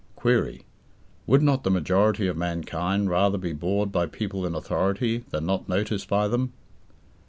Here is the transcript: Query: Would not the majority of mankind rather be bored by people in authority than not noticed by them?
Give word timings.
Query: 0.15 0.63
Would 1.27 1.43
not 1.43 1.63
the 1.63 1.69
majority 1.69 2.25
of 2.25 2.35
mankind 2.35 3.11
rather 3.11 3.37
be 3.37 3.53
bored 3.53 3.91
by 3.91 4.07
people 4.07 4.47
in 4.47 4.55
authority 4.55 5.25
than 5.29 5.45
not 5.45 5.69
noticed 5.69 6.07
by 6.09 6.27
them? 6.27 6.53